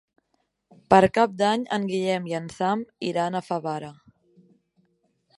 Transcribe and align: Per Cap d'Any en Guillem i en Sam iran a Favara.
Per 0.93 0.99
Cap 1.17 1.35
d'Any 1.41 1.65
en 1.77 1.85
Guillem 1.91 2.25
i 2.31 2.33
en 2.39 2.47
Sam 2.59 2.81
iran 3.09 3.37
a 3.37 3.43
Favara. 3.51 3.91